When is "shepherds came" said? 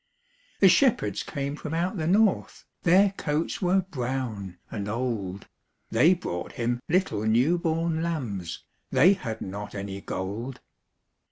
0.67-1.55